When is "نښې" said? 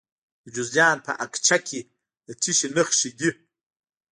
2.75-3.09